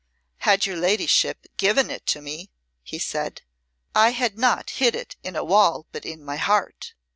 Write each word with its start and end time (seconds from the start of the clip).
"Had 0.37 0.65
your 0.65 0.77
ladyship 0.77 1.45
given 1.57 1.91
it 1.91 2.07
to 2.07 2.23
me," 2.23 2.49
he 2.81 2.97
said, 2.97 3.43
"I 3.93 4.09
had 4.13 4.35
not 4.35 4.71
hid 4.81 4.95
it 4.95 5.15
in 5.21 5.35
a 5.35 5.43
wall, 5.43 5.85
but 5.91 6.05
in 6.07 6.25
my 6.25 6.37
heart." 6.37 6.95